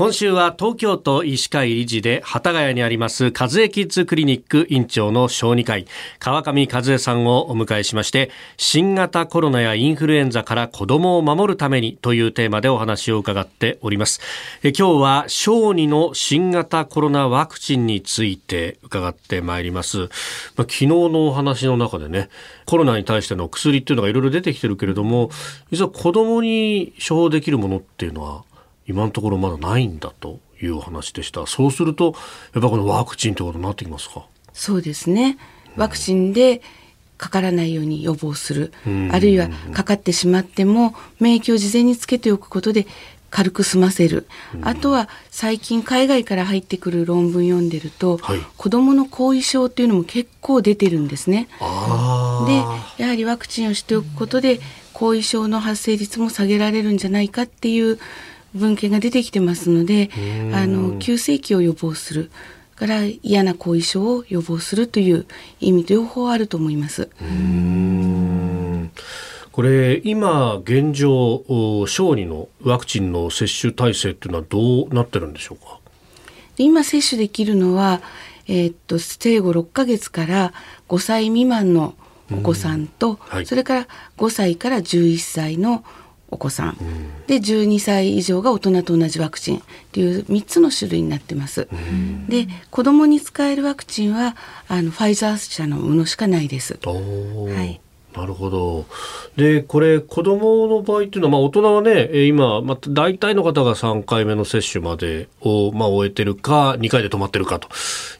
[0.00, 5.84] 今週は東京都医師会理事で幡ヶ谷にあります和江キッズクリニック院長の小児科医
[6.18, 14.22] 川上和江さんをお迎えしまして新型コロナやインフルエンザから子供を守るためにというテーマでお話を伺っております。
[14.62, 20.08] え今日は小児の新型コロナワクチンについて伺ってまいります、まあ、
[20.62, 22.30] 昨日のお話の中でね
[22.64, 25.28] コロナに対しての薬っていうのがいろいろ出てきてるけれども
[25.70, 28.44] 実は子供に処方できるものっていうのは
[28.90, 31.46] 今のところまだないんだというお話でした。
[31.46, 32.14] そうすると
[32.54, 34.26] やっぱこのワクチンということになってきますか？
[34.52, 35.38] そうですね。
[35.76, 36.62] ワクチンで
[37.16, 38.72] かからないように予防する、
[39.12, 42.86] あるいはかかってしまっても免疫を事前につけておくことで
[43.30, 44.26] 軽く済ませる、
[44.62, 51.46] あとは最近海外から入ってくる論文読んでると、はい、子どもの後遺症っていうのも結構出てるんですね。
[52.46, 52.54] で
[53.02, 54.58] やはりワクチンをしておくことで
[54.94, 57.98] 後遺症の発生率も下げられるんじゃないかっていう
[58.54, 60.10] 文献が出てきてますので
[60.52, 62.30] あの急性期を予防する
[62.74, 65.26] から嫌な後遺症を予防するという
[65.60, 67.10] 意味両方あると思います。
[69.52, 71.44] これ今現状
[71.86, 75.78] 小児のワクチンの接種体制っていうのはどうなってるんでしょうか？
[76.56, 78.00] 今接種できるのは、
[78.46, 80.52] えー、っと生後6ヶ月から
[80.88, 81.94] 5歳未満の
[82.32, 85.84] お子さんと、はい、それから5歳から11歳の
[86.30, 89.60] お子さん、うん、で12歳以上が大人と同じワクチンっ
[89.92, 91.68] ていう3つの種類になってます。
[91.72, 94.36] うん、で子供に使えるワクチンは
[94.68, 96.78] あのファイザー社のものしかないです。
[96.84, 97.80] はい
[98.14, 98.86] なるほど。
[99.36, 107.68] で、これ、子供の場合っていうのは、まあ、大人はね、今、まあ、大体の方が3回目の接種までを、まあ、終えてるか、2回で止まってるかと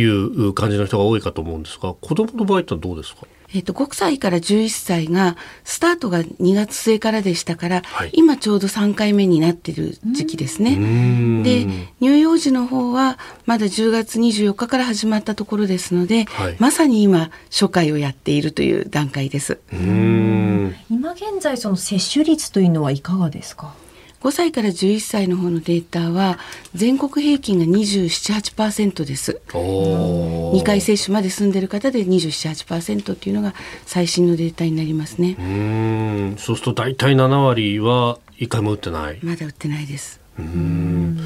[0.00, 3.26] いう感じの人が多いかと思うんですが、子供の場合ってどうですか？
[3.54, 11.42] えっ、と、5歳から11歳が、スタートが2月末からでしたから、はい、今ちょうど3回目になってる時期ですね。
[11.42, 11.66] で、
[12.00, 19.58] 乳幼児の方は、まだ10月24日から始まったところですので、はい、まさに今、初回をやっているという段階です。
[19.70, 23.74] 今現在、その接種率というのはいかがですか？
[24.22, 26.38] 5歳から11歳の方のデータは
[26.76, 29.40] 全国平均が278%です。
[29.52, 33.52] 2回接種まで済んでる方で278%っていうのが
[33.84, 35.34] 最新のデータになりますね。
[35.38, 40.20] うんそうすると大体7割は1回も打ってないまだ打ってないです。
[40.38, 41.18] うん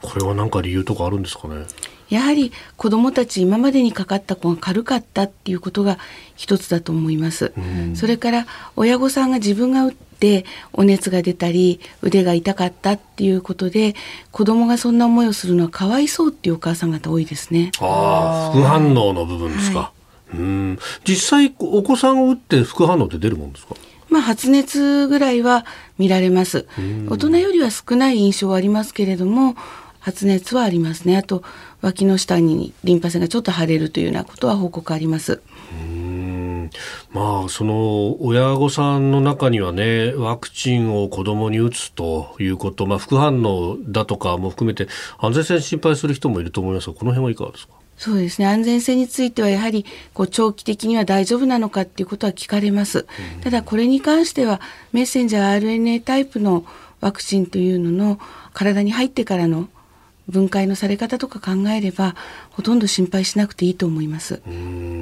[0.00, 1.66] これは何か理由とかあるんですかね？
[2.08, 5.98] やはり子どもたち今までにかかった子が軽かったっていうことが
[6.34, 7.52] 一つだと思います。
[7.94, 13.94] それから親御さんが自分が打ってお熱が出たり腕が痛かったっていうことで
[14.32, 17.70] 子供がそんな思いをするのはかわいそうっていうお母さん方多いですね。
[17.80, 19.78] ああ副反応の部分ですか。
[19.78, 19.92] は
[20.34, 23.74] い、うん実際お子さんを打って副反応って出るもんですか？
[24.08, 25.64] まあ発熱ぐらいは
[25.98, 26.66] 見られます。
[27.08, 29.56] 大人よりは少ない印象はありますけれども。
[30.00, 31.42] 発熱はありますねあと
[31.82, 35.42] 脇の下にリンパ腺がちょっと腫れるというようなことは報告あります
[37.10, 44.88] まあその親御さんの中にはねワクチンを子供に打つということ、まあ、副反応だとかも含めて
[45.18, 47.72] 安全性心配する人もいると思いますがこの辺はいかがですか？
[47.96, 48.46] そうですね。
[48.46, 53.06] 安全性についてはやはりこう長期的には大丈夫なのかっていうことは聞かれます、
[53.40, 54.60] ただこれに関しては
[54.92, 56.64] メッセンジャー RNA タイプの
[57.00, 58.20] ワクチンというのの
[58.52, 59.68] 体に入ってからの
[60.28, 62.14] 分解のされ方とか考えれば
[62.50, 64.42] ほとんど心配しなくていいと思います。
[64.46, 64.97] うん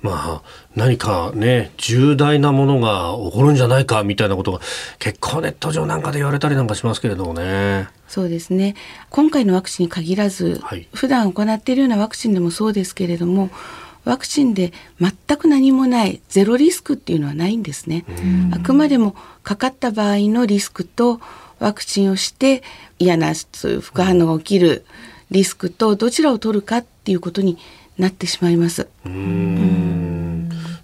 [0.00, 0.42] まあ
[0.76, 4.60] 何かね重大なものが起こるんじゃないかみたいなことが
[4.98, 7.88] 結構ネット上なんかで言われたりなんかしますけれどもね。
[8.06, 8.74] そうですね
[9.10, 13.50] 今回のワクチンに限らず、はい、普段行っているようなワクチンでもそうですけれども
[14.04, 18.06] ワクチンで全く何もないゼロリスクっていうのはないんですね。
[18.52, 21.20] あくまでもかかった場合のリスクと
[21.58, 22.62] ワクチンをして
[22.98, 24.86] 嫌な副反応が起きる
[25.30, 27.58] リスクとどちらを取るかっていうことに
[27.98, 28.88] なってしまいます。
[29.04, 29.87] うん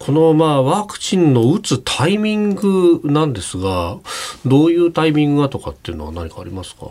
[0.00, 3.98] このまあワクチンの打つタイミングなんですが
[4.46, 6.86] どういうタイミングがとかっていうのは何かありますか？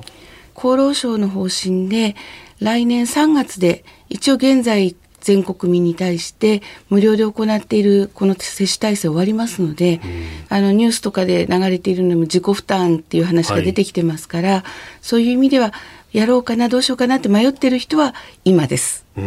[0.56, 2.16] 厚労省の方針で
[2.60, 10.00] 来年3月で一応現在全国民に対して無料で行っているこの接種体制終わりますので、
[10.48, 14.64] あのニュースとかで流れているのも自己負担っていう話が出てきてますから、はい、
[15.02, 15.74] そういう意味では
[16.14, 18.14] やろうかなどうしようかなって迷ってる人は
[18.46, 19.06] 今です。
[19.16, 19.24] は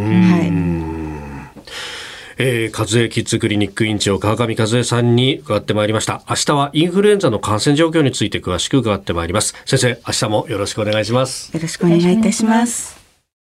[0.98, 1.01] い
[2.38, 6.22] えー、和江キッズクリニック院長川上和江さんに伺ってまいりました。
[6.28, 9.54] 明日はインフルエンザの感染状況について詳しく伺ってまいります。
[9.66, 11.54] 先生明日もよろしくお願いします。
[11.54, 13.01] よろしくお願いいたします。